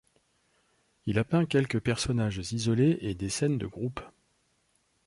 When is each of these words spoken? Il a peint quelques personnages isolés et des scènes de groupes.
Il 1.05 1.19
a 1.19 1.23
peint 1.23 1.45
quelques 1.45 1.79
personnages 1.79 2.39
isolés 2.53 2.97
et 3.01 3.13
des 3.13 3.29
scènes 3.29 3.59
de 3.59 3.67
groupes. 3.67 3.99